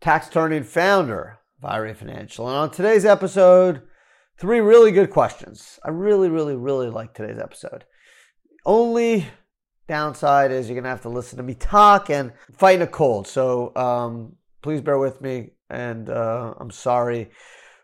tax 0.00 0.28
attorney 0.28 0.56
and 0.56 0.66
founder 0.66 1.38
of 1.58 1.68
IRA 1.68 1.94
Financial. 1.94 2.48
And 2.48 2.56
on 2.56 2.70
today's 2.70 3.04
episode, 3.04 3.82
three 4.38 4.60
really 4.60 4.92
good 4.92 5.10
questions. 5.10 5.78
I 5.84 5.90
really, 5.90 6.28
really, 6.28 6.54
really 6.54 6.90
like 6.90 7.14
today's 7.14 7.38
episode. 7.38 7.84
Only 8.64 9.26
downside 9.88 10.52
is 10.52 10.68
you're 10.68 10.74
going 10.74 10.84
to 10.84 10.90
have 10.90 11.02
to 11.02 11.08
listen 11.08 11.38
to 11.38 11.42
me 11.42 11.54
talk 11.54 12.10
and 12.10 12.32
fighting 12.52 12.82
a 12.82 12.86
cold. 12.86 13.26
So 13.26 13.74
um, 13.74 14.36
please 14.62 14.80
bear 14.80 14.98
with 14.98 15.20
me, 15.20 15.50
and 15.70 16.08
uh, 16.08 16.54
I'm 16.58 16.70
sorry 16.70 17.30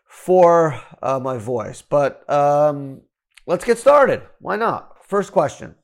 for 0.07 0.79
uh, 1.01 1.19
my 1.19 1.37
voice. 1.37 1.81
But 1.81 2.27
um, 2.29 3.01
let's 3.45 3.65
get 3.65 3.77
started. 3.77 4.21
Why 4.39 4.55
not? 4.55 5.05
First 5.07 5.31
question. 5.31 5.75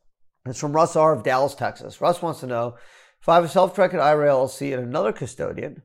It's 0.45 0.59
from 0.59 0.73
Russ 0.73 0.95
R. 0.95 1.13
of 1.13 1.23
Dallas, 1.23 1.54
Texas. 1.54 2.01
Russ 2.01 2.21
wants 2.21 2.40
to 2.40 2.48
know 2.48 2.76
if 3.21 3.29
I 3.29 3.35
have 3.35 3.43
a 3.43 3.49
self 3.49 3.76
directed 3.76 3.99
IRA 3.99 4.29
LLC 4.29 4.73
and 4.73 4.84
another 4.84 5.13
custodian, 5.13 5.84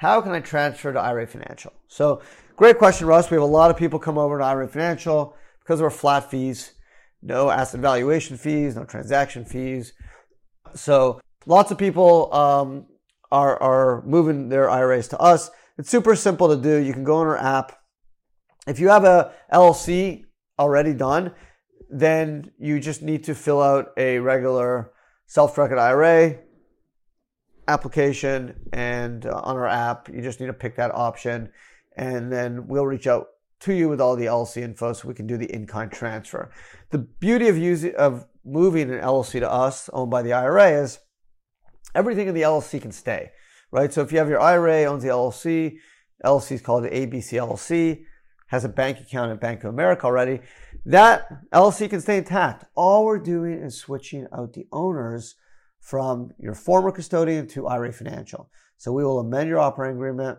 how 0.00 0.22
can 0.22 0.32
I 0.32 0.40
transfer 0.40 0.94
to 0.94 0.98
IRA 0.98 1.26
Financial? 1.26 1.74
So, 1.86 2.22
great 2.56 2.78
question, 2.78 3.06
Russ. 3.06 3.30
We 3.30 3.34
have 3.34 3.42
a 3.42 3.46
lot 3.46 3.70
of 3.70 3.76
people 3.76 3.98
come 3.98 4.16
over 4.16 4.38
to 4.38 4.44
IRA 4.44 4.66
Financial 4.66 5.36
because 5.58 5.78
of 5.78 5.84
our 5.84 5.90
flat 5.90 6.30
fees, 6.30 6.72
no 7.20 7.50
asset 7.50 7.80
valuation 7.80 8.38
fees, 8.38 8.76
no 8.76 8.84
transaction 8.84 9.44
fees. 9.44 9.92
So, 10.74 11.20
lots 11.44 11.70
of 11.70 11.76
people 11.76 12.32
um, 12.32 12.86
are, 13.30 13.62
are 13.62 14.02
moving 14.06 14.48
their 14.48 14.70
IRAs 14.70 15.06
to 15.08 15.18
us. 15.18 15.50
It's 15.76 15.90
super 15.90 16.16
simple 16.16 16.48
to 16.48 16.56
do. 16.56 16.78
You 16.78 16.94
can 16.94 17.04
go 17.04 17.16
on 17.16 17.26
our 17.26 17.36
app. 17.36 17.78
If 18.66 18.80
you 18.80 18.88
have 18.88 19.04
a 19.04 19.34
LLC 19.52 20.24
already 20.58 20.94
done, 20.94 21.32
then 21.90 22.52
you 22.58 22.80
just 22.80 23.02
need 23.02 23.24
to 23.24 23.34
fill 23.34 23.60
out 23.60 23.92
a 23.98 24.18
regular 24.18 24.92
self-directed 25.26 25.76
IRA 25.76 26.38
application 27.70 28.68
and 28.72 29.26
uh, 29.26 29.40
on 29.42 29.56
our 29.56 29.66
app 29.66 30.08
you 30.08 30.20
just 30.20 30.40
need 30.40 30.46
to 30.46 30.52
pick 30.52 30.76
that 30.76 30.94
option 30.94 31.50
and 31.96 32.32
then 32.32 32.66
we'll 32.66 32.86
reach 32.86 33.06
out 33.06 33.28
to 33.60 33.74
you 33.74 33.88
with 33.88 34.00
all 34.00 34.16
the 34.16 34.26
LLC 34.26 34.62
info 34.62 34.92
so 34.92 35.06
we 35.06 35.14
can 35.14 35.26
do 35.26 35.36
the 35.36 35.52
in-kind 35.52 35.92
transfer. 35.92 36.50
The 36.90 36.98
beauty 36.98 37.48
of 37.48 37.58
using 37.58 37.94
of 37.94 38.26
moving 38.44 38.90
an 38.90 39.00
LLC 39.00 39.40
to 39.40 39.50
us 39.50 39.90
owned 39.92 40.10
by 40.10 40.22
the 40.22 40.32
IRA 40.32 40.70
is 40.82 40.98
everything 41.94 42.28
in 42.28 42.34
the 42.34 42.42
LLC 42.42 42.80
can 42.80 42.92
stay, 42.92 43.30
right? 43.70 43.92
So 43.92 44.00
if 44.00 44.12
you 44.12 44.18
have 44.18 44.28
your 44.28 44.40
IRA 44.40 44.84
owns 44.84 45.02
the 45.02 45.10
LLC, 45.10 45.76
LLC 46.24 46.52
is 46.52 46.62
called 46.62 46.84
the 46.84 46.90
ABC 46.90 47.34
LLC, 47.34 48.04
has 48.48 48.64
a 48.64 48.68
bank 48.68 48.98
account 48.98 49.30
at 49.30 49.40
Bank 49.40 49.62
of 49.62 49.70
America 49.70 50.06
already, 50.06 50.40
that 50.86 51.28
LLC 51.52 51.90
can 51.90 52.00
stay 52.00 52.18
intact. 52.18 52.64
All 52.74 53.04
we're 53.04 53.18
doing 53.18 53.60
is 53.60 53.78
switching 53.78 54.26
out 54.32 54.54
the 54.54 54.66
owners 54.72 55.34
from 55.80 56.30
your 56.38 56.54
former 56.54 56.92
custodian 56.92 57.46
to 57.48 57.66
IRA 57.66 57.92
Financial. 57.92 58.50
So 58.76 58.92
we 58.92 59.04
will 59.04 59.20
amend 59.20 59.48
your 59.48 59.58
operating 59.58 59.96
agreement. 59.96 60.38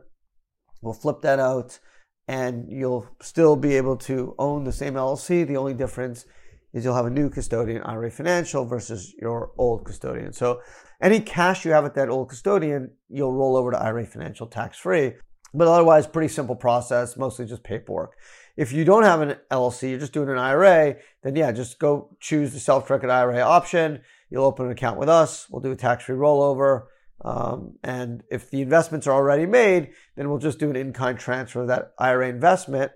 We'll 0.82 0.94
flip 0.94 1.22
that 1.22 1.40
out 1.40 1.80
and 2.28 2.72
you'll 2.72 3.08
still 3.22 3.56
be 3.56 3.76
able 3.76 3.98
to 3.98 4.36
own 4.40 4.64
the 4.64 4.72
same 4.72 4.94
LLC. 4.94 5.46
The 5.46 5.58
only 5.58 5.74
difference 5.74 6.26
is 6.74 6.86
you'll 6.86 6.96
have 6.96 7.06
a 7.06 7.10
new 7.10 7.30
custodian, 7.30 7.82
IRA 7.84 8.10
Financial, 8.10 8.66
versus 8.66 9.14
your 9.20 9.52
old 9.58 9.86
custodian. 9.86 10.32
So 10.32 10.62
any 11.02 11.20
cash 11.20 11.66
you 11.66 11.72
have 11.72 11.86
at 11.86 11.96
that 11.96 12.10
old 12.10 12.30
custodian, 12.30 12.92
you'll 13.10 13.34
roll 13.34 13.58
over 13.58 13.72
to 13.72 13.82
IRA 13.82 14.06
Financial 14.06 14.48
tax 14.48 14.78
free. 14.78 15.14
But 15.54 15.68
otherwise, 15.68 16.08
pretty 16.08 16.30
simple 16.30 16.56
process, 16.56 17.18
mostly 17.18 17.46
just 17.46 17.64
paperwork. 17.64 18.16
If 18.56 18.72
you 18.72 18.86
don't 18.86 19.04
have 19.04 19.22
an 19.22 19.36
LLC, 19.52 19.90
you're 19.90 20.00
just 20.00 20.14
doing 20.14 20.30
an 20.30 20.38
IRA, 20.38 20.96
then 21.24 21.36
yeah, 21.36 21.52
just 21.52 21.80
go 21.80 22.16
choose 22.20 22.54
the 22.54 22.60
self-directed 22.60 23.10
IRA 23.10 23.42
option. 23.42 24.02
You'll 24.32 24.46
open 24.46 24.66
an 24.66 24.72
account 24.72 24.98
with 24.98 25.10
us. 25.10 25.48
We'll 25.50 25.62
do 25.62 25.72
a 25.72 25.76
tax-free 25.76 26.16
rollover. 26.16 26.86
Um, 27.24 27.76
and 27.84 28.24
if 28.32 28.50
the 28.50 28.62
investments 28.62 29.06
are 29.06 29.14
already 29.14 29.46
made, 29.46 29.92
then 30.16 30.30
we'll 30.30 30.40
just 30.40 30.58
do 30.58 30.70
an 30.70 30.76
in-kind 30.76 31.20
transfer 31.20 31.62
of 31.62 31.68
that 31.68 31.92
IRA 32.00 32.30
investment 32.30 32.92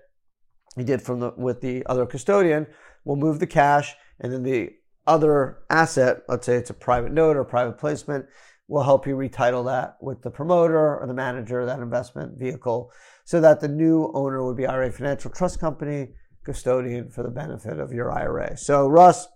you 0.76 0.84
did 0.84 1.02
from 1.02 1.20
the 1.20 1.32
with 1.36 1.60
the 1.60 1.86
other 1.86 2.06
custodian. 2.06 2.66
We'll 3.04 3.16
move 3.16 3.38
the 3.38 3.46
cash, 3.46 3.94
and 4.18 4.32
then 4.32 4.42
the 4.42 4.70
other 5.06 5.58
asset, 5.70 6.22
let's 6.28 6.46
say 6.46 6.56
it's 6.56 6.70
a 6.70 6.74
private 6.74 7.12
note 7.12 7.36
or 7.36 7.44
private 7.44 7.78
placement, 7.78 8.26
will 8.68 8.82
help 8.82 9.06
you 9.06 9.14
retitle 9.14 9.64
that 9.66 9.96
with 10.00 10.22
the 10.22 10.30
promoter 10.30 10.98
or 10.98 11.06
the 11.06 11.14
manager 11.14 11.60
of 11.60 11.66
that 11.68 11.78
investment 11.78 12.36
vehicle 12.36 12.90
so 13.24 13.40
that 13.40 13.60
the 13.60 13.68
new 13.68 14.10
owner 14.14 14.44
would 14.44 14.56
be 14.56 14.66
IRA 14.66 14.90
Financial 14.90 15.30
Trust 15.30 15.60
Company, 15.60 16.08
custodian 16.44 17.10
for 17.10 17.22
the 17.22 17.30
benefit 17.30 17.78
of 17.78 17.92
your 17.92 18.10
IRA. 18.10 18.56
So, 18.56 18.88
Russ, 18.88 19.28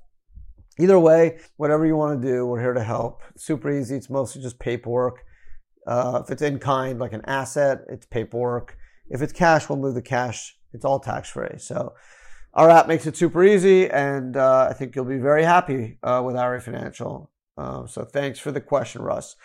either 0.81 0.99
way, 0.99 1.39
whatever 1.57 1.87
you 1.87 1.97
want 1.97 2.21
to 2.21 2.29
do, 2.29 2.47
we're 2.47 2.61
here 2.61 2.75
to 2.75 2.83
help. 2.83 3.23
super 3.37 3.71
easy. 3.71 3.97
It's 3.97 4.11
mostly 4.11 4.43
just 4.43 4.59
paperwork. 4.59 5.25
Uh, 5.87 6.23
if 6.25 6.31
it's 6.31 6.43
in 6.43 6.59
kind, 6.59 6.99
like 6.99 7.13
an 7.13 7.23
asset, 7.27 7.81
it's 7.89 8.07
paperwork. 8.07 8.77
If 9.09 9.23
it's 9.23 9.33
cash, 9.33 9.69
we'll 9.69 9.79
move 9.79 9.95
the 9.95 10.03
cash. 10.03 10.57
It's 10.73 10.85
all 10.85 11.01
tax 11.01 11.31
free. 11.31 11.59
So, 11.59 11.95
our 12.55 12.69
app 12.69 12.89
makes 12.89 13.07
it 13.07 13.17
super 13.17 13.45
easy, 13.45 13.89
and 13.89 14.37
uh, 14.37 14.67
I 14.69 14.73
think 14.73 14.97
you'll 14.97 15.05
be 15.05 15.19
very 15.19 15.45
happy 15.45 15.99
uh, 16.03 16.23
with 16.25 16.37
IRA 16.37 16.61
Financial. 16.61 17.31
Uh, 17.57 17.87
so 17.87 18.05
thanks 18.05 18.41
for 18.41 18.51
the 18.51 18.61
question, 18.61 19.03
Russ. 19.03 19.37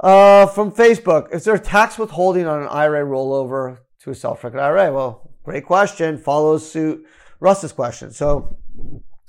Uh, 0.00 0.46
from 0.46 0.72
Facebook, 0.72 1.32
is 1.32 1.44
there 1.44 1.56
tax 1.58 1.98
withholding 1.98 2.46
on 2.46 2.62
an 2.62 2.68
IRA 2.68 3.04
rollover 3.04 3.78
to 4.00 4.10
a 4.10 4.14
self-directed 4.14 4.58
IRA? 4.58 4.92
Well, 4.92 5.30
great 5.44 5.64
question. 5.64 6.18
Follows 6.18 6.68
suit 6.68 7.06
Russ's 7.38 7.72
question. 7.72 8.10
So 8.10 8.56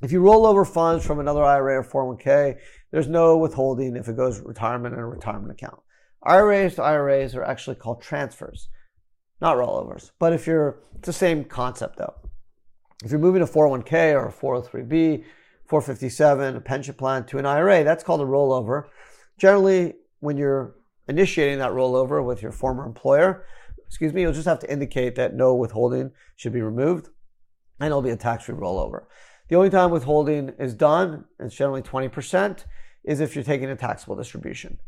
if 0.03 0.11
you 0.11 0.19
roll 0.19 0.45
over 0.45 0.65
funds 0.65 1.05
from 1.05 1.19
another 1.19 1.43
IRA 1.43 1.79
or 1.79 1.83
401k, 1.83 2.59
there's 2.91 3.07
no 3.07 3.37
withholding 3.37 3.95
if 3.95 4.09
it 4.09 4.17
goes 4.17 4.41
retirement 4.41 4.93
in 4.93 4.99
a 4.99 5.07
retirement 5.07 5.51
account. 5.51 5.79
IRAs 6.21 6.75
to 6.75 6.83
IRAs 6.83 7.35
are 7.35 7.43
actually 7.43 7.77
called 7.77 8.01
transfers, 8.01 8.67
not 9.41 9.57
rollovers. 9.57 10.11
But 10.19 10.33
if 10.33 10.45
you're, 10.45 10.79
it's 10.95 11.05
the 11.05 11.13
same 11.13 11.45
concept 11.45 11.97
though. 11.97 12.15
If 13.03 13.11
you're 13.11 13.19
moving 13.19 13.41
a 13.41 13.47
401k 13.47 14.13
or 14.13 14.27
a 14.27 14.31
403b, 14.31 15.23
457, 15.67 16.55
a 16.57 16.61
pension 16.61 16.93
plan 16.95 17.25
to 17.25 17.37
an 17.37 17.45
IRA, 17.45 17.83
that's 17.83 18.03
called 18.03 18.21
a 18.21 18.25
rollover. 18.25 18.85
Generally, 19.37 19.95
when 20.19 20.37
you're 20.37 20.75
initiating 21.07 21.59
that 21.59 21.71
rollover 21.71 22.23
with 22.23 22.41
your 22.41 22.51
former 22.51 22.85
employer, 22.85 23.45
excuse 23.87 24.13
me, 24.13 24.21
you'll 24.21 24.33
just 24.33 24.47
have 24.47 24.59
to 24.59 24.71
indicate 24.71 25.15
that 25.15 25.33
no 25.33 25.55
withholding 25.55 26.11
should 26.35 26.53
be 26.53 26.61
removed 26.61 27.07
and 27.79 27.87
it'll 27.87 28.01
be 28.01 28.09
a 28.09 28.15
tax 28.15 28.45
free 28.45 28.55
rollover. 28.55 29.03
The 29.49 29.55
only 29.55 29.69
time 29.69 29.91
withholding 29.91 30.49
is 30.57 30.73
done, 30.73 31.25
it's 31.39 31.55
generally 31.55 31.81
20%, 31.81 32.65
is 33.03 33.19
if 33.19 33.35
you're 33.35 33.43
taking 33.43 33.69
a 33.69 33.75
taxable 33.75 34.15
distribution. 34.15 34.79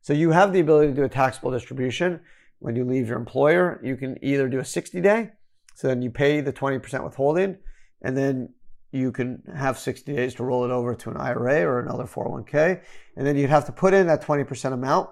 So 0.00 0.12
you 0.12 0.30
have 0.30 0.52
the 0.52 0.60
ability 0.60 0.88
to 0.88 0.94
do 0.94 1.04
a 1.04 1.08
taxable 1.08 1.50
distribution 1.50 2.20
when 2.60 2.76
you 2.76 2.84
leave 2.84 3.08
your 3.08 3.18
employer. 3.18 3.80
You 3.82 3.96
can 3.96 4.16
either 4.22 4.48
do 4.48 4.60
a 4.60 4.64
60 4.64 5.00
day, 5.00 5.32
so 5.74 5.88
then 5.88 6.02
you 6.02 6.10
pay 6.10 6.40
the 6.40 6.52
20% 6.52 7.04
withholding, 7.04 7.58
and 8.02 8.16
then 8.16 8.50
you 8.92 9.10
can 9.10 9.42
have 9.56 9.76
60 9.76 10.14
days 10.14 10.34
to 10.34 10.44
roll 10.44 10.64
it 10.64 10.70
over 10.70 10.94
to 10.94 11.10
an 11.10 11.16
IRA 11.16 11.62
or 11.62 11.80
another 11.80 12.04
401k. 12.04 12.80
And 13.16 13.26
then 13.26 13.36
you'd 13.36 13.50
have 13.50 13.66
to 13.66 13.72
put 13.72 13.92
in 13.92 14.06
that 14.06 14.22
20% 14.22 14.72
amount 14.72 15.10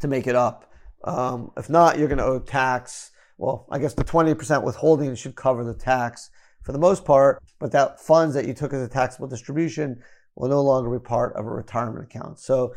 to 0.00 0.08
make 0.08 0.26
it 0.26 0.34
up. 0.34 0.72
Um, 1.04 1.50
if 1.56 1.68
not, 1.68 1.98
you're 1.98 2.08
going 2.08 2.18
to 2.18 2.24
owe 2.24 2.38
tax. 2.38 3.10
Well, 3.36 3.66
I 3.70 3.78
guess 3.78 3.92
the 3.92 4.04
20% 4.04 4.64
withholding 4.64 5.14
should 5.16 5.36
cover 5.36 5.64
the 5.64 5.74
tax 5.74 6.30
for 6.62 6.72
the 6.72 6.78
most 6.78 7.04
part, 7.04 7.42
but 7.58 7.72
that 7.72 8.00
funds 8.00 8.34
that 8.34 8.46
you 8.46 8.54
took 8.54 8.72
as 8.72 8.82
a 8.82 8.88
taxable 8.88 9.28
distribution 9.28 10.02
will 10.34 10.48
no 10.48 10.62
longer 10.62 10.90
be 10.90 11.02
part 11.02 11.34
of 11.34 11.46
a 11.46 11.50
retirement 11.50 12.04
account. 12.04 12.38
So 12.38 12.74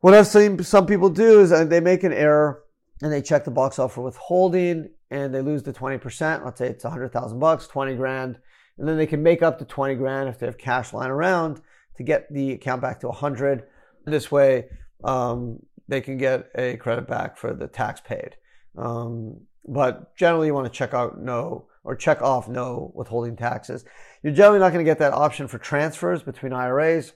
what 0.00 0.14
I've 0.14 0.26
seen 0.26 0.62
some 0.62 0.86
people 0.86 1.08
do 1.08 1.40
is 1.40 1.52
uh, 1.52 1.64
they 1.64 1.80
make 1.80 2.04
an 2.04 2.12
error 2.12 2.62
and 3.02 3.12
they 3.12 3.22
check 3.22 3.44
the 3.44 3.50
box 3.50 3.78
off 3.78 3.94
for 3.94 4.02
withholding 4.02 4.90
and 5.10 5.34
they 5.34 5.40
lose 5.40 5.62
the 5.62 5.72
20%. 5.72 6.44
Let's 6.44 6.58
say 6.58 6.68
it's 6.68 6.84
100,000 6.84 7.38
bucks, 7.38 7.66
20 7.66 7.94
grand 7.94 8.38
and 8.78 8.88
then 8.88 8.96
they 8.96 9.06
can 9.06 9.22
make 9.22 9.42
up 9.42 9.58
to 9.58 9.64
20 9.64 9.94
grand 9.94 10.28
if 10.28 10.38
they 10.38 10.46
have 10.46 10.58
cash 10.58 10.92
lying 10.92 11.10
around 11.10 11.60
to 11.96 12.02
get 12.02 12.32
the 12.32 12.52
account 12.52 12.82
back 12.82 13.00
to 13.00 13.08
100. 13.08 13.64
This 14.04 14.30
way, 14.30 14.66
um, 15.04 15.60
they 15.86 16.00
can 16.00 16.18
get 16.18 16.50
a 16.54 16.76
credit 16.76 17.06
back 17.06 17.36
for 17.36 17.54
the 17.54 17.68
tax 17.68 18.00
paid. 18.00 18.36
Um, 18.76 19.40
but 19.66 20.16
generally, 20.16 20.48
you 20.48 20.54
want 20.54 20.66
to 20.66 20.76
check 20.76 20.92
out 20.92 21.20
no 21.20 21.66
or 21.84 21.94
check 21.94 22.22
off 22.22 22.48
no 22.48 22.90
withholding 22.94 23.36
taxes. 23.36 23.84
You're 24.22 24.32
generally 24.32 24.58
not 24.58 24.72
going 24.72 24.84
to 24.84 24.90
get 24.90 24.98
that 24.98 25.12
option 25.12 25.46
for 25.46 25.58
transfers 25.58 26.22
between 26.22 26.52
IRAs. 26.52 27.12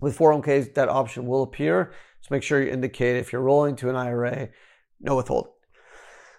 With 0.00 0.18
401ks, 0.18 0.74
that 0.74 0.88
option 0.88 1.26
will 1.26 1.42
appear. 1.42 1.92
So 2.20 2.28
make 2.30 2.42
sure 2.42 2.62
you 2.62 2.70
indicate 2.70 3.16
if 3.16 3.32
you're 3.32 3.42
rolling 3.42 3.76
to 3.76 3.88
an 3.88 3.96
IRA, 3.96 4.48
no 5.00 5.16
withholding. 5.16 5.52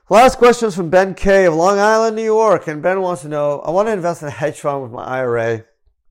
Last 0.09 0.37
question 0.37 0.67
is 0.67 0.75
from 0.75 0.89
Ben 0.89 1.13
K 1.13 1.45
of 1.45 1.53
Long 1.53 1.79
Island, 1.79 2.15
New 2.15 2.23
York. 2.23 2.67
And 2.67 2.81
Ben 2.81 3.01
wants 3.01 3.21
to 3.21 3.29
know 3.29 3.59
I 3.61 3.71
want 3.71 3.87
to 3.87 3.93
invest 3.93 4.21
in 4.21 4.27
a 4.27 4.31
hedge 4.31 4.59
fund 4.59 4.83
with 4.83 4.91
my 4.91 5.03
IRA, 5.03 5.63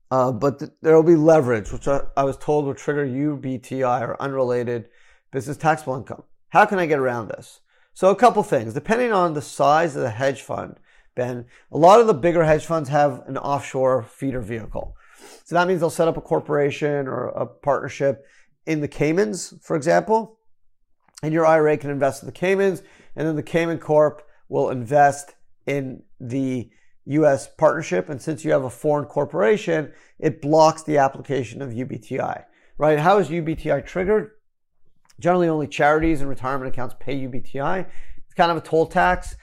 uh, 0.09 0.31
but 0.31 0.59
th- 0.59 0.71
there 0.81 0.95
will 0.95 1.03
be 1.03 1.15
leverage, 1.15 1.71
which 1.71 1.87
I, 1.87 2.01
I 2.17 2.23
was 2.23 2.37
told 2.37 2.65
will 2.65 2.73
trigger 2.73 3.05
UBTI 3.05 4.01
or 4.01 4.19
unrelated 4.19 4.89
business 5.31 5.57
taxable 5.57 5.95
income. 5.95 6.23
How 6.49 6.65
can 6.65 6.79
I 6.79 6.87
get 6.87 6.99
around 6.99 7.27
this? 7.27 7.59
So, 7.93 8.09
a 8.09 8.15
couple 8.15 8.41
things. 8.41 8.73
Depending 8.73 9.11
on 9.11 9.33
the 9.33 9.41
size 9.41 9.95
of 9.95 10.01
the 10.01 10.09
hedge 10.09 10.41
fund, 10.41 10.77
Ben, 11.15 11.45
a 11.71 11.77
lot 11.77 11.99
of 11.99 12.07
the 12.07 12.13
bigger 12.13 12.43
hedge 12.43 12.65
funds 12.65 12.89
have 12.89 13.23
an 13.27 13.37
offshore 13.37 14.03
feeder 14.03 14.41
vehicle. 14.41 14.95
So 15.43 15.55
that 15.55 15.67
means 15.67 15.79
they'll 15.79 15.89
set 15.89 16.07
up 16.07 16.17
a 16.17 16.21
corporation 16.21 17.07
or 17.07 17.27
a 17.27 17.45
partnership 17.45 18.25
in 18.65 18.81
the 18.81 18.87
Caymans, 18.87 19.53
for 19.61 19.75
example, 19.75 20.39
and 21.23 21.33
your 21.33 21.45
IRA 21.45 21.77
can 21.77 21.89
invest 21.89 22.23
in 22.23 22.27
the 22.27 22.33
Caymans, 22.33 22.81
and 23.15 23.27
then 23.27 23.35
the 23.35 23.43
Cayman 23.43 23.79
Corp 23.79 24.23
will 24.49 24.69
invest 24.69 25.35
in 25.67 26.03
the 26.19 26.69
US 27.05 27.47
partnership. 27.47 28.09
And 28.09 28.21
since 28.21 28.45
you 28.45 28.51
have 28.51 28.63
a 28.63 28.69
foreign 28.69 29.05
corporation, 29.05 29.91
it 30.19 30.41
blocks 30.41 30.83
the 30.83 30.97
application 30.97 31.61
of 31.61 31.71
UBTI, 31.71 32.43
right? 32.77 32.99
How 32.99 33.17
is 33.17 33.29
UBTI 33.29 33.85
triggered? 33.85 34.31
Generally, 35.19 35.49
only 35.49 35.67
charities 35.67 36.21
and 36.21 36.29
retirement 36.29 36.73
accounts 36.73 36.95
pay 36.99 37.15
UBTI. 37.15 37.85
It's 38.25 38.33
kind 38.33 38.51
of 38.51 38.57
a 38.57 38.61
toll 38.61 38.87
tax. 38.87 39.35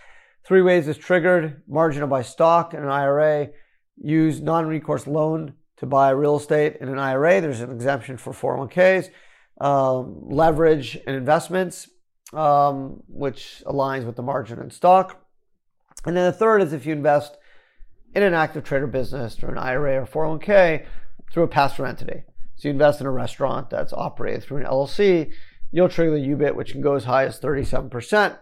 Three 0.49 0.63
ways 0.63 0.89
it's 0.89 0.99
triggered 0.99 1.61
marginal 1.69 2.09
buy 2.09 2.23
stock 2.23 2.73
in 2.73 2.83
an 2.83 2.89
IRA, 2.89 3.51
use 3.99 4.41
non 4.41 4.67
recourse 4.67 5.07
loan 5.07 5.53
to 5.77 5.85
buy 5.85 6.09
real 6.09 6.39
estate 6.39 6.79
in 6.81 6.89
an 6.89 6.99
IRA. 6.99 7.43
There's 7.43 7.61
an 7.61 7.71
exemption 7.71 8.17
for 8.17 8.33
401ks, 8.33 9.11
um, 9.61 10.23
leverage 10.23 10.99
and 11.07 11.15
investments, 11.15 11.91
um, 12.33 13.03
which 13.09 13.63
aligns 13.67 14.07
with 14.07 14.17
the 14.17 14.23
margin 14.23 14.59
in 14.59 14.71
stock. 14.71 15.23
And 16.07 16.17
then 16.17 16.25
the 16.25 16.33
third 16.33 16.63
is 16.63 16.73
if 16.73 16.87
you 16.87 16.95
invest 16.95 17.37
in 18.15 18.23
an 18.23 18.33
active 18.33 18.65
trader 18.65 18.87
business 18.87 19.35
through 19.35 19.51
an 19.51 19.59
IRA 19.59 20.01
or 20.01 20.07
401k 20.07 20.87
through 21.31 21.43
a 21.43 21.49
pass 21.49 21.75
through 21.75 21.85
entity. 21.85 22.23
So 22.57 22.69
you 22.69 22.73
invest 22.73 23.03
in 23.03 23.07
a 23.07 23.11
restaurant 23.11 23.69
that's 23.69 23.93
operated 23.93 24.45
through 24.45 24.63
an 24.63 24.65
LLC, 24.65 25.31
you'll 25.73 25.91
trigger 25.91 26.19
the 26.19 26.27
UBIT, 26.27 26.55
which 26.55 26.73
can 26.73 26.81
go 26.81 26.95
as 26.95 27.05
high 27.05 27.27
as 27.27 27.39
37% 27.39 28.39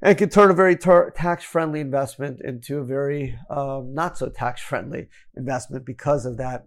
and 0.00 0.16
can 0.16 0.28
turn 0.28 0.50
a 0.50 0.54
very 0.54 0.76
tar- 0.76 1.10
tax 1.10 1.44
friendly 1.44 1.80
investment 1.80 2.40
into 2.42 2.78
a 2.78 2.84
very 2.84 3.38
um, 3.50 3.94
not 3.94 4.16
so 4.16 4.28
tax 4.28 4.60
friendly 4.60 5.08
investment 5.36 5.84
because 5.84 6.24
of 6.24 6.36
that 6.36 6.66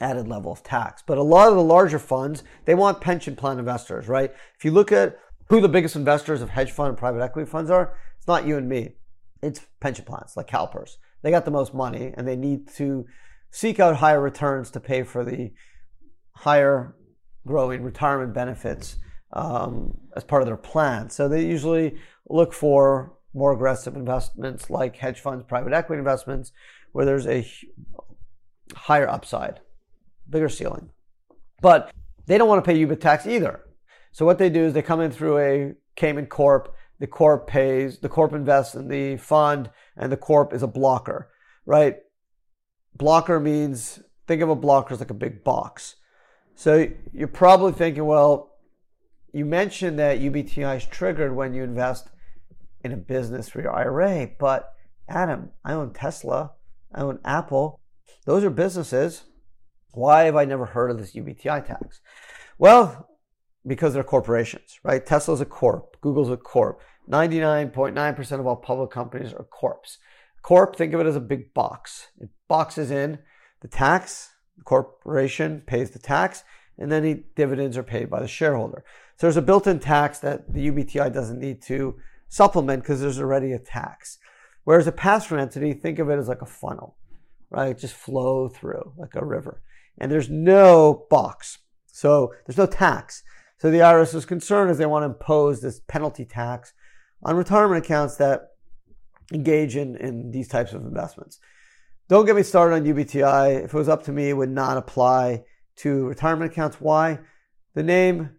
added 0.00 0.26
level 0.26 0.52
of 0.52 0.62
tax. 0.62 1.02
But 1.06 1.18
a 1.18 1.22
lot 1.22 1.48
of 1.48 1.54
the 1.54 1.62
larger 1.62 1.98
funds, 1.98 2.42
they 2.64 2.74
want 2.74 3.00
pension 3.00 3.36
plan 3.36 3.58
investors, 3.58 4.08
right? 4.08 4.32
If 4.56 4.64
you 4.64 4.70
look 4.70 4.92
at 4.92 5.18
who 5.48 5.60
the 5.60 5.68
biggest 5.68 5.96
investors 5.96 6.42
of 6.42 6.50
hedge 6.50 6.72
fund 6.72 6.88
and 6.88 6.98
private 6.98 7.22
equity 7.22 7.48
funds 7.48 7.70
are, 7.70 7.96
it's 8.16 8.26
not 8.26 8.46
you 8.46 8.56
and 8.56 8.68
me. 8.68 8.94
It's 9.42 9.60
pension 9.80 10.04
plans 10.04 10.36
like 10.36 10.48
CalPERS. 10.48 10.96
They 11.22 11.30
got 11.30 11.44
the 11.44 11.50
most 11.50 11.74
money 11.74 12.12
and 12.16 12.26
they 12.26 12.36
need 12.36 12.68
to 12.76 13.06
seek 13.50 13.78
out 13.78 13.96
higher 13.96 14.20
returns 14.20 14.70
to 14.70 14.80
pay 14.80 15.02
for 15.02 15.24
the 15.24 15.52
higher 16.32 16.96
growing 17.46 17.82
retirement 17.82 18.32
benefits 18.32 18.96
um, 19.32 19.96
as 20.16 20.24
part 20.24 20.42
of 20.42 20.46
their 20.46 20.56
plan. 20.56 21.10
So 21.10 21.28
they 21.28 21.44
usually 21.44 21.96
look 22.32 22.52
for 22.52 23.12
more 23.34 23.52
aggressive 23.52 23.94
investments 23.94 24.70
like 24.70 24.96
hedge 24.96 25.20
funds, 25.20 25.44
private 25.46 25.72
equity 25.72 25.98
investments, 25.98 26.52
where 26.92 27.04
there's 27.04 27.26
a 27.26 27.46
higher 28.74 29.08
upside, 29.08 29.60
bigger 30.28 30.48
ceiling. 30.48 30.90
But 31.60 31.92
they 32.26 32.38
don't 32.38 32.48
want 32.48 32.64
to 32.64 32.68
pay 32.68 32.78
UBIT 32.78 33.00
tax 33.00 33.26
either. 33.26 33.60
So 34.12 34.26
what 34.26 34.38
they 34.38 34.50
do 34.50 34.64
is 34.64 34.72
they 34.72 34.82
come 34.82 35.00
in 35.00 35.10
through 35.10 35.38
a 35.38 35.74
Cayman 35.96 36.26
Corp. 36.26 36.74
The 36.98 37.06
Corp 37.06 37.46
pays, 37.46 37.98
the 37.98 38.08
Corp 38.08 38.32
invests 38.32 38.74
in 38.74 38.88
the 38.88 39.16
fund, 39.16 39.70
and 39.96 40.10
the 40.12 40.16
Corp 40.16 40.52
is 40.52 40.62
a 40.62 40.68
blocker, 40.68 41.30
right? 41.66 41.96
Blocker 42.96 43.40
means, 43.40 44.00
think 44.26 44.40
of 44.40 44.48
a 44.48 44.54
blocker 44.54 44.94
as 44.94 45.00
like 45.00 45.10
a 45.10 45.14
big 45.14 45.42
box. 45.42 45.96
So 46.54 46.88
you're 47.12 47.28
probably 47.28 47.72
thinking, 47.72 48.04
well, 48.04 48.56
you 49.32 49.44
mentioned 49.44 49.98
that 49.98 50.20
UBTI 50.20 50.76
is 50.76 50.84
triggered 50.84 51.34
when 51.34 51.54
you 51.54 51.64
invest 51.64 52.10
in 52.84 52.92
a 52.92 52.96
business 52.96 53.48
for 53.48 53.60
your 53.60 53.74
IRA, 53.74 54.30
but 54.38 54.72
Adam, 55.08 55.50
I 55.64 55.72
own 55.72 55.92
Tesla, 55.92 56.52
I 56.94 57.02
own 57.02 57.18
Apple. 57.24 57.80
Those 58.24 58.44
are 58.44 58.50
businesses. 58.50 59.24
Why 59.92 60.24
have 60.24 60.36
I 60.36 60.44
never 60.44 60.66
heard 60.66 60.90
of 60.90 60.98
this 60.98 61.14
UBTI 61.14 61.66
tax? 61.66 62.00
Well, 62.58 63.08
because 63.66 63.94
they're 63.94 64.02
corporations, 64.02 64.78
right? 64.82 65.04
Tesla's 65.04 65.40
a 65.40 65.46
corp, 65.46 66.00
Google's 66.00 66.30
a 66.30 66.36
corp. 66.36 66.80
99.9% 67.10 68.40
of 68.40 68.46
all 68.46 68.56
public 68.56 68.90
companies 68.90 69.32
are 69.32 69.44
corps. 69.44 69.98
Corp, 70.42 70.76
think 70.76 70.92
of 70.92 71.00
it 71.00 71.06
as 71.06 71.16
a 71.16 71.20
big 71.20 71.52
box. 71.54 72.08
It 72.20 72.30
boxes 72.48 72.90
in 72.90 73.18
the 73.60 73.68
tax, 73.68 74.30
the 74.56 74.64
corporation 74.64 75.62
pays 75.66 75.90
the 75.90 75.98
tax, 75.98 76.42
and 76.78 76.90
then 76.90 77.02
the 77.02 77.24
dividends 77.36 77.76
are 77.76 77.82
paid 77.82 78.10
by 78.10 78.20
the 78.20 78.28
shareholder. 78.28 78.84
So 79.16 79.26
there's 79.26 79.36
a 79.36 79.42
built-in 79.42 79.78
tax 79.78 80.18
that 80.20 80.52
the 80.52 80.68
UBTI 80.70 81.12
doesn't 81.12 81.38
need 81.38 81.62
to 81.62 81.96
supplement 82.32 82.82
because 82.82 83.02
there's 83.02 83.20
already 83.20 83.52
a 83.52 83.58
tax. 83.58 84.16
Whereas 84.64 84.86
a 84.86 84.92
pass-through 84.92 85.38
entity, 85.38 85.74
think 85.74 85.98
of 85.98 86.08
it 86.08 86.18
as 86.18 86.28
like 86.28 86.40
a 86.40 86.46
funnel, 86.46 86.96
right? 87.50 87.76
Just 87.76 87.94
flow 87.94 88.48
through 88.48 88.94
like 88.96 89.14
a 89.14 89.24
river. 89.24 89.60
And 89.98 90.10
there's 90.10 90.30
no 90.30 91.06
box. 91.10 91.58
So 91.88 92.32
there's 92.46 92.56
no 92.56 92.64
tax. 92.64 93.22
So 93.58 93.70
the 93.70 93.80
IRS 93.80 94.14
is 94.14 94.24
concerned 94.24 94.70
as 94.70 94.78
they 94.78 94.86
want 94.86 95.02
to 95.02 95.08
impose 95.08 95.60
this 95.60 95.80
penalty 95.86 96.24
tax 96.24 96.72
on 97.22 97.36
retirement 97.36 97.84
accounts 97.84 98.16
that 98.16 98.52
engage 99.30 99.76
in, 99.76 99.96
in 99.96 100.30
these 100.30 100.48
types 100.48 100.72
of 100.72 100.86
investments. 100.86 101.38
Don't 102.08 102.24
get 102.24 102.34
me 102.34 102.42
started 102.42 102.76
on 102.76 102.84
UBTI. 102.84 103.62
If 103.62 103.74
it 103.74 103.76
was 103.76 103.90
up 103.90 104.04
to 104.04 104.12
me, 104.12 104.30
it 104.30 104.36
would 104.38 104.50
not 104.50 104.78
apply 104.78 105.44
to 105.76 106.06
retirement 106.06 106.50
accounts. 106.50 106.80
Why? 106.80 107.18
The 107.74 107.82
name 107.82 108.30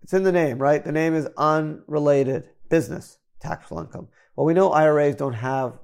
it's 0.00 0.12
in 0.12 0.22
the 0.22 0.32
name, 0.32 0.58
right? 0.58 0.84
The 0.84 0.92
name 0.92 1.14
is 1.14 1.28
unrelated 1.36 2.48
business 2.68 3.18
taxable 3.42 3.80
income. 3.80 4.08
Well, 4.36 4.46
we 4.46 4.54
know 4.54 4.72
IRAs 4.72 5.16
don't 5.16 5.34
have 5.34 5.78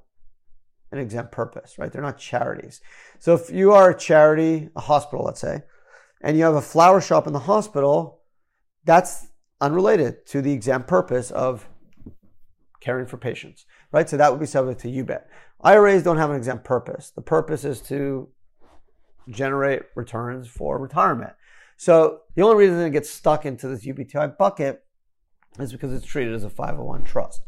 an 0.91 0.99
exempt 0.99 1.33
purpose, 1.33 1.79
right? 1.79 1.93
They're 1.93 2.03
not 2.03 2.19
charities. 2.19 2.81
So 3.19 3.35
if 3.35 3.51
you 3.51 3.73
are 3.73 3.91
a 3.91 3.99
charity, 3.99 4.71
a 4.75 4.81
hospital, 4.81 5.25
let's 5.25 5.41
say, 5.41 5.63
and 6.23 6.37
you 6.37 6.45
have 6.45 6.55
a 6.55 6.63
flower 6.63 7.01
shop 7.01 7.27
in 7.27 7.33
the 7.33 7.41
hospital, 7.41 8.21
that's 8.85 9.27
unrelated 9.61 10.27
to 10.27 10.41
the 10.41 10.53
exempt 10.53 10.89
purpose 10.89 11.31
of 11.31 11.69
caring 12.81 13.07
for 13.07 13.17
patients, 13.17 13.67
right? 13.93 14.09
So 14.09 14.17
that 14.17 14.31
would 14.31 14.41
be 14.41 14.47
subject 14.47 14.81
to 14.81 14.89
UBIT. 14.89 15.25
IRAs 15.61 16.03
don't 16.03 16.17
have 16.17 16.31
an 16.31 16.37
exempt 16.37 16.65
purpose. 16.65 17.11
The 17.11 17.23
purpose 17.23 17.65
is 17.65 17.81
to 17.83 18.29
generate 19.29 19.83
returns 19.95 20.49
for 20.49 20.79
retirement. 20.79 21.33
So 21.77 22.21
the 22.35 22.43
only 22.43 22.57
reason 22.57 22.81
it 22.81 22.91
gets 22.91 23.11
stuck 23.11 23.45
into 23.45 23.69
this 23.69 23.85
UBTI 23.85 24.39
bucket 24.39 24.85
is 25.59 25.73
because 25.73 25.93
it's 25.93 26.07
treated 26.07 26.35
as 26.35 26.45
a 26.45 26.51
501 26.51 27.05
trust. 27.05 27.43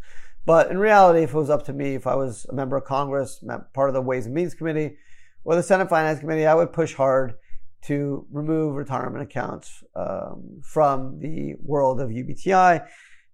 But 0.47 0.71
in 0.71 0.78
reality, 0.78 1.23
if 1.23 1.30
it 1.30 1.37
was 1.37 1.50
up 1.50 1.64
to 1.66 1.73
me, 1.73 1.95
if 1.95 2.07
I 2.07 2.14
was 2.14 2.47
a 2.47 2.54
member 2.54 2.76
of 2.76 2.85
Congress, 2.85 3.45
part 3.75 3.90
of 3.90 3.95
the 3.95 4.00
Ways 4.00 4.26
and 4.26 4.35
Means 4.35 4.54
Committee, 4.54 4.97
or 5.45 5.54
the 5.54 5.62
Senate 5.62 5.88
Finance 5.88 6.21
Committee, 6.21 6.47
I 6.47 6.54
would 6.54 6.73
push 6.73 6.95
hard 6.95 7.35
to 7.83 8.26
remove 8.30 8.75
retirement 8.75 9.23
accounts 9.23 9.83
um, 9.95 10.61
from 10.62 11.19
the 11.19 11.54
world 11.62 12.00
of 12.00 12.11
UBTI. 12.11 12.87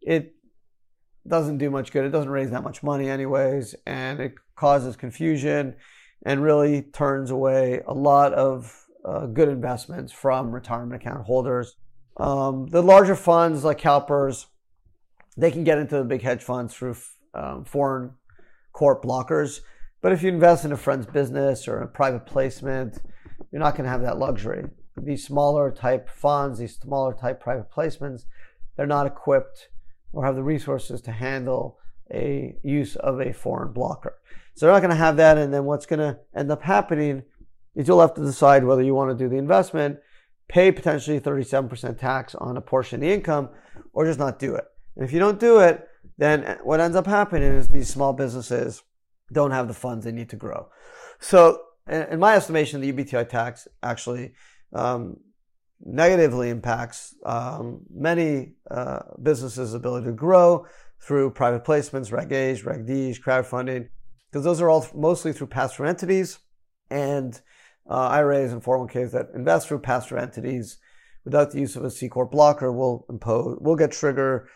It 0.03 0.35
doesn't 1.27 1.59
do 1.59 1.71
much 1.71 1.93
good. 1.93 2.05
It 2.05 2.11
doesn't 2.11 2.31
raise 2.31 2.51
that 2.51 2.63
much 2.63 2.83
money, 2.83 3.09
anyways, 3.09 3.75
and 3.87 4.21
it 4.21 4.35
causes 4.55 4.97
confusion 4.97 5.75
and 6.25 6.43
really 6.43 6.83
turns 6.83 7.31
away 7.31 7.83
a 7.87 7.95
lot 7.95 8.33
of 8.35 8.87
uh, 9.05 9.27
good 9.27 9.49
investments 9.49 10.13
from 10.13 10.53
retirement 10.53 11.01
account 11.01 11.25
holders. 11.25 11.77
Um, 12.17 12.67
the 12.69 12.83
larger 12.83 13.15
funds 13.15 13.65
like 13.65 13.81
CalPERS, 13.81 14.47
they 15.37 15.51
can 15.51 15.65
get 15.65 15.79
into 15.79 15.97
the 15.97 16.05
big 16.05 16.23
hedge 16.23 16.43
funds 16.43 16.75
through 16.75 16.97
um, 17.35 17.65
foreign 17.65 18.13
corp 18.73 19.03
blockers. 19.03 19.61
But 20.01 20.13
if 20.13 20.23
you 20.23 20.29
invest 20.29 20.65
in 20.65 20.73
a 20.73 20.77
friend's 20.77 21.07
business 21.07 21.67
or 21.67 21.79
a 21.79 21.89
private 21.89 22.27
placement, 22.27 22.99
you're 23.51 23.61
not 23.61 23.73
going 23.73 23.85
to 23.85 23.91
have 23.91 24.03
that 24.03 24.19
luxury. 24.19 24.65
These 24.97 25.27
smaller 25.27 25.71
type 25.71 26.09
funds, 26.09 26.59
these 26.59 26.77
smaller 26.77 27.15
type 27.15 27.41
private 27.41 27.71
placements, 27.71 28.25
they're 28.77 28.87
not 28.87 29.07
equipped 29.07 29.69
or 30.13 30.25
have 30.25 30.37
the 30.37 30.43
resources 30.43 31.01
to 31.03 31.13
handle 31.13 31.79
a 32.13 32.57
use 32.63 32.97
of 32.97 33.21
a 33.21 33.33
foreign 33.33 33.73
blocker. 33.73 34.19
So 34.55 34.67
they're 34.67 34.75
not 34.75 34.81
going 34.81 34.91
to 34.91 34.97
have 34.97 35.17
that. 35.17 35.37
And 35.39 35.53
then 35.53 35.65
what's 35.65 35.87
going 35.87 35.99
to 35.99 36.19
end 36.35 36.51
up 36.51 36.63
happening 36.63 37.23
is 37.75 37.89
you'll 37.89 38.01
have 38.01 38.15
to 38.15 38.25
decide 38.25 38.65
whether 38.65 38.83
you 38.83 38.95
want 38.95 39.11
to 39.11 39.25
do 39.25 39.29
the 39.29 39.37
investment, 39.37 39.99
pay 40.49 40.73
potentially 40.73 41.21
37% 41.21 41.99
tax 41.99 42.35
on 42.37 42.57
a 42.57 42.61
portion 42.61 42.97
of 42.97 43.01
the 43.03 43.13
income, 43.13 43.51
or 43.93 44.07
just 44.07 44.19
not 44.19 44.39
do 44.39 44.55
it. 44.55 44.65
And 44.97 45.05
if 45.05 45.13
you 45.13 45.19
don't 45.19 45.39
do 45.39 45.59
it, 45.61 45.87
then 46.19 46.59
what 46.63 46.81
ends 46.81 46.97
up 46.97 47.07
happening 47.07 47.53
is 47.53 47.69
these 47.69 47.89
small 47.89 48.13
businesses 48.13 48.83
don't 49.33 49.51
have 49.51 49.69
the 49.69 49.75
funds 49.75 50.05
they 50.05 50.13
need 50.13 50.31
to 50.31 50.37
grow. 50.37 50.69
So, 51.19 51.63
in 51.89 52.19
my 52.19 52.35
estimation, 52.35 52.81
the 52.81 52.93
UBTI 52.93 53.29
tax 53.29 53.69
actually 53.83 54.33
um, 54.73 55.19
negatively 55.85 56.51
impacts 56.51 57.15
um, 57.25 57.83
many 57.93 58.55
uh, 58.71 59.01
businesses' 59.23 59.75
ability 59.75 60.07
to 60.07 60.13
grow 60.13 60.67
through 61.01 61.31
private 61.31 61.65
placements, 61.65 62.11
Reg 62.11 62.33
A's, 62.33 62.65
Reg 62.65 62.87
D's, 62.87 63.21
crowdfunding, 63.21 63.89
because 64.31 64.45
those 64.45 64.61
are 64.61 64.69
all 64.69 64.87
mostly 64.95 65.33
through 65.33 65.47
pass-through 65.49 65.87
entities 65.87 66.39
and 66.91 67.41
uh, 67.89 68.09
IRAs 68.09 68.53
and 68.53 68.63
401ks 68.63 69.13
that 69.13 69.29
invest 69.35 69.69
through 69.69 69.79
pass-through 69.81 70.19
entities 70.19 70.79
without 71.25 71.51
the 71.51 71.61
use 71.61 71.77
of 71.77 71.85
a 71.85 71.91
C 71.91 72.09
corp 72.09 72.33
blocker 72.33 72.73
will 72.73 73.05
impose 73.09 73.59
will 73.61 73.77
get 73.77 73.93
trigger 73.93 74.49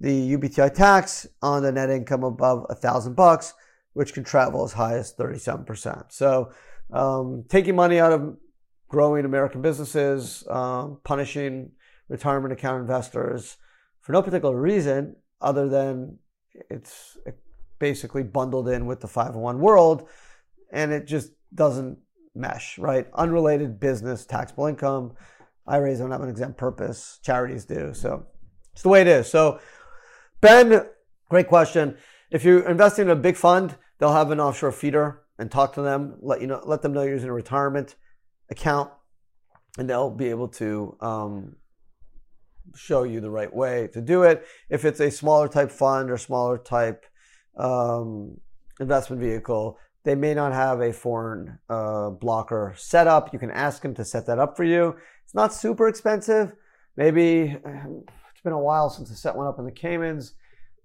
the 0.00 0.36
UBTI 0.36 0.74
tax 0.74 1.26
on 1.42 1.62
the 1.62 1.72
net 1.72 1.90
income 1.90 2.24
above 2.24 2.66
a 2.68 2.74
thousand 2.74 3.14
bucks, 3.14 3.54
which 3.94 4.12
can 4.12 4.24
travel 4.24 4.64
as 4.64 4.72
high 4.72 4.94
as 4.94 5.14
37%. 5.14 6.12
So, 6.12 6.52
um, 6.92 7.44
taking 7.48 7.74
money 7.74 7.98
out 7.98 8.12
of 8.12 8.36
growing 8.88 9.24
American 9.24 9.62
businesses, 9.62 10.46
um, 10.48 11.00
punishing 11.02 11.72
retirement 12.08 12.52
account 12.52 12.80
investors 12.80 13.56
for 14.00 14.12
no 14.12 14.22
particular 14.22 14.58
reason 14.60 15.16
other 15.40 15.68
than 15.68 16.18
it's 16.70 17.16
basically 17.78 18.22
bundled 18.22 18.68
in 18.68 18.86
with 18.86 19.00
the 19.00 19.08
501 19.08 19.58
world 19.58 20.08
and 20.72 20.92
it 20.92 21.06
just 21.06 21.32
doesn't 21.54 21.98
mesh, 22.34 22.78
right? 22.78 23.06
Unrelated 23.14 23.80
business, 23.80 24.26
taxable 24.26 24.66
income. 24.66 25.14
IRAs 25.66 25.98
don't 25.98 26.10
have 26.10 26.22
an 26.22 26.28
exempt 26.28 26.56
purpose, 26.58 27.18
charities 27.22 27.64
do. 27.64 27.92
So 27.92 28.26
it's 28.72 28.82
the 28.82 28.88
way 28.88 29.00
it 29.00 29.06
is. 29.06 29.28
So, 29.28 29.58
Ben, 30.40 30.86
great 31.28 31.48
question. 31.48 31.96
If 32.30 32.44
you're 32.44 32.68
investing 32.68 33.06
in 33.06 33.10
a 33.10 33.16
big 33.16 33.36
fund, 33.36 33.76
they'll 33.98 34.12
have 34.12 34.30
an 34.30 34.40
offshore 34.40 34.72
feeder 34.72 35.22
and 35.38 35.50
talk 35.50 35.74
to 35.74 35.82
them, 35.82 36.16
let 36.20 36.40
you 36.40 36.46
know, 36.46 36.60
let 36.64 36.82
them 36.82 36.92
know 36.92 37.02
you're 37.02 37.14
using 37.14 37.28
a 37.28 37.32
retirement 37.32 37.94
account, 38.50 38.90
and 39.78 39.88
they'll 39.88 40.10
be 40.10 40.28
able 40.28 40.48
to 40.48 40.96
um, 41.00 41.56
show 42.74 43.04
you 43.04 43.20
the 43.20 43.30
right 43.30 43.54
way 43.54 43.88
to 43.92 44.00
do 44.00 44.22
it. 44.24 44.46
If 44.68 44.84
it's 44.84 45.00
a 45.00 45.10
smaller 45.10 45.48
type 45.48 45.70
fund 45.70 46.10
or 46.10 46.18
smaller 46.18 46.58
type 46.58 47.06
um, 47.56 48.38
investment 48.80 49.22
vehicle, 49.22 49.78
they 50.04 50.14
may 50.14 50.34
not 50.34 50.52
have 50.52 50.80
a 50.80 50.92
foreign 50.92 51.58
uh, 51.68 52.10
blocker 52.10 52.74
set 52.76 53.06
up. 53.06 53.32
You 53.32 53.38
can 53.38 53.50
ask 53.50 53.82
them 53.82 53.94
to 53.94 54.04
set 54.04 54.26
that 54.26 54.38
up 54.38 54.56
for 54.56 54.64
you. 54.64 54.96
It's 55.24 55.34
not 55.34 55.52
super 55.52 55.88
expensive. 55.88 56.52
Maybe 56.96 57.56
been 58.46 58.54
a 58.54 58.58
while 58.58 58.88
since 58.88 59.10
I 59.10 59.14
set 59.14 59.36
one 59.36 59.48
up 59.48 59.58
in 59.58 59.64
the 59.64 59.72
Caymans. 59.72 60.34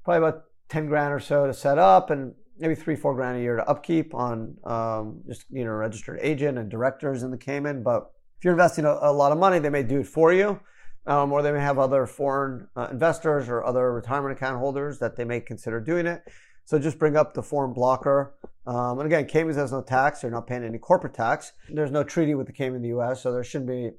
Probably 0.03 0.17
about 0.17 0.45
10 0.69 0.87
grand 0.87 1.13
or 1.13 1.19
so 1.19 1.45
to 1.45 1.53
set 1.53 1.77
up 1.77 2.09
and 2.09 2.33
maybe 2.57 2.73
three, 2.75 2.95
four 2.95 3.13
grand 3.13 3.37
a 3.37 3.41
year 3.41 3.55
to 3.55 3.69
upkeep 3.69 4.15
on 4.15 4.57
um, 4.65 5.21
just, 5.27 5.45
you 5.51 5.63
know, 5.63 5.71
registered 5.71 6.19
agent 6.21 6.57
and 6.57 6.69
directors 6.69 7.21
in 7.21 7.29
the 7.29 7.37
Cayman. 7.37 7.83
But 7.83 8.11
if 8.37 8.43
you're 8.43 8.53
investing 8.53 8.85
a, 8.85 8.97
a 9.01 9.13
lot 9.13 9.31
of 9.31 9.37
money, 9.37 9.59
they 9.59 9.69
may 9.69 9.83
do 9.83 9.99
it 9.99 10.07
for 10.07 10.33
you. 10.33 10.59
Um, 11.07 11.31
or 11.31 11.41
they 11.41 11.51
may 11.51 11.59
have 11.59 11.79
other 11.79 12.05
foreign 12.05 12.67
uh, 12.75 12.87
investors 12.91 13.49
or 13.49 13.63
other 13.63 13.91
retirement 13.91 14.37
account 14.37 14.59
holders 14.59 14.99
that 14.99 15.15
they 15.15 15.23
may 15.23 15.39
consider 15.39 15.79
doing 15.79 16.05
it. 16.05 16.23
So 16.65 16.77
just 16.79 16.99
bring 16.99 17.17
up 17.17 17.33
the 17.33 17.43
foreign 17.43 17.73
blocker. 17.73 18.35
Um, 18.67 18.99
and 18.99 19.07
again, 19.07 19.25
Caymans 19.25 19.57
has 19.57 19.71
no 19.71 19.81
tax. 19.81 20.21
They're 20.21 20.29
not 20.29 20.45
paying 20.45 20.63
any 20.63 20.77
corporate 20.77 21.15
tax. 21.15 21.53
There's 21.69 21.91
no 21.91 22.03
treaty 22.03 22.35
with 22.35 22.47
the 22.47 22.53
Cayman 22.53 22.77
in 22.77 22.81
the 22.83 22.89
U.S., 22.89 23.21
so 23.21 23.31
there 23.31 23.43
shouldn't 23.43 23.69
be. 23.69 23.91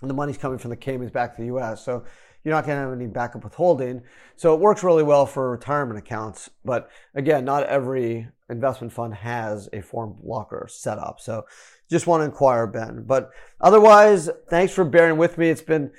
the 0.00 0.14
money's 0.14 0.38
coming 0.38 0.58
from 0.58 0.70
the 0.70 0.76
Caymans 0.76 1.10
back 1.10 1.34
to 1.34 1.42
the 1.42 1.46
U.S., 1.48 1.84
so 1.84 2.04
you're 2.48 2.56
not 2.56 2.64
going 2.64 2.76
to 2.76 2.88
have 2.88 2.92
any 2.92 3.06
backup 3.06 3.44
withholding. 3.44 4.02
So 4.36 4.54
it 4.54 4.60
works 4.60 4.82
really 4.82 5.02
well 5.02 5.26
for 5.26 5.50
retirement 5.50 5.98
accounts. 5.98 6.48
But 6.64 6.90
again, 7.14 7.44
not 7.44 7.64
every 7.64 8.28
investment 8.48 8.90
fund 8.90 9.14
has 9.14 9.68
a 9.74 9.82
foreign 9.82 10.14
blocker 10.14 10.66
set 10.70 10.98
up. 10.98 11.20
So 11.20 11.44
just 11.90 12.06
want 12.06 12.22
to 12.22 12.24
inquire, 12.24 12.66
Ben. 12.66 13.04
But 13.06 13.30
otherwise, 13.60 14.30
thanks 14.48 14.72
for 14.72 14.84
bearing 14.84 15.18
with 15.18 15.36
me. 15.36 15.50
It's 15.50 15.60
been 15.60 15.90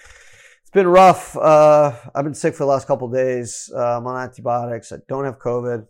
it's 0.61 0.71
been 0.71 0.87
rough. 0.87 1.37
Uh, 1.37 1.93
I've 2.15 2.23
been 2.25 2.33
sick 2.33 2.55
for 2.55 2.63
the 2.63 2.69
last 2.69 2.87
couple 2.87 3.07
days. 3.09 3.71
Uh, 3.73 3.97
I'm 3.97 4.07
on 4.07 4.21
antibiotics. 4.21 4.91
I 4.91 4.97
don't 5.07 5.25
have 5.25 5.37
COVID. 5.37 5.85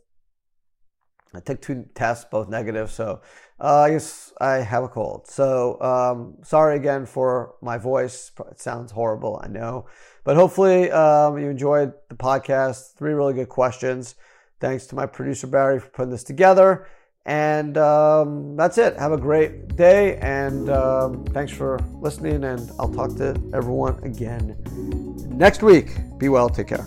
I 1.34 1.40
took 1.40 1.62
two 1.62 1.86
tests, 1.96 2.26
both 2.30 2.50
negative. 2.50 2.92
So 2.92 3.22
uh, 3.62 3.82
I 3.82 3.92
guess 3.92 4.34
I 4.40 4.56
have 4.56 4.84
a 4.84 4.88
cold. 4.88 5.28
So 5.28 5.80
um, 5.82 6.38
sorry 6.44 6.78
again 6.78 7.06
for 7.06 7.56
my 7.62 7.78
voice. 7.78 8.32
It 8.52 8.60
sounds 8.60 8.92
horrible, 8.92 9.40
I 9.44 9.48
know. 9.48 9.88
But 10.24 10.36
hopefully 10.36 10.92
um, 10.92 11.38
you 11.38 11.50
enjoyed 11.50 11.94
the 12.10 12.16
podcast. 12.16 12.94
Three 12.96 13.14
really 13.14 13.34
good 13.34 13.50
questions. 13.50 14.16
Thanks 14.60 14.88
to 14.88 14.96
my 14.96 15.06
producer 15.06 15.48
Barry 15.48 15.80
for 15.80 15.90
putting 15.90 16.12
this 16.12 16.24
together. 16.24 16.88
And 17.26 17.78
um, 17.78 18.56
that's 18.56 18.78
it. 18.78 18.98
Have 18.98 19.12
a 19.12 19.18
great 19.18 19.76
day. 19.76 20.18
And 20.18 20.70
um, 20.70 21.26
thanks 21.26 21.52
for 21.52 21.80
listening. 21.94 22.44
And 22.44 22.72
I'll 22.80 22.94
talk 22.94 23.16
to 23.18 23.40
everyone 23.54 24.04
again 24.04 24.58
next 25.30 25.62
week. 25.62 25.98
Be 26.18 26.30
well. 26.30 26.50
Take 26.50 26.68
care. 26.68 26.86